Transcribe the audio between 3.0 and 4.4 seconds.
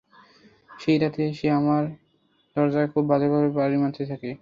বাজেভাবে বাড়ি মারতে থাকে।